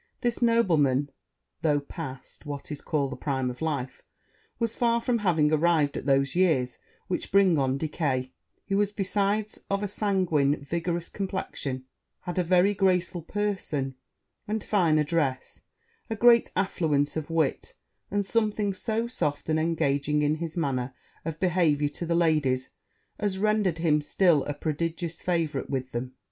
[0.21, 1.11] This nobleman,
[1.61, 4.01] though past what is called the prime of life,
[4.57, 8.31] was far from having arrived at those years which bring on decay;
[8.65, 11.85] he was, besides, of a sanguine, vigorous complexion
[12.21, 13.93] had a very graceful person
[14.47, 15.61] a fine address
[16.09, 17.75] a great affluence of wit
[18.09, 20.95] and something so soft and engaging in his manner
[21.25, 22.71] of behaviour to the ladies,
[23.19, 26.15] as rendered him still a prodigious favourite with them.